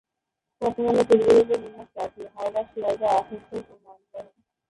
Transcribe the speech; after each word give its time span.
বর্তমানে 0.61 1.03
পূর্ব 1.09 1.25
রেলের 1.27 1.59
বিভাগ 1.63 1.87
চারটি: 1.95 2.21
হাওড়া, 2.35 2.61
শিয়ালদহ, 2.71 3.11
আসানসোল 3.19 3.61
ও 3.71 3.75
মালদহ। 3.85 4.25